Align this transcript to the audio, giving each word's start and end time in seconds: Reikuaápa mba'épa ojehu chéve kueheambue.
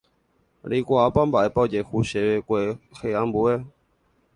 Reikuaápa 0.69 1.21
mba'épa 1.29 1.59
ojehu 1.67 1.97
chéve 2.09 2.35
kueheambue. 2.47 3.53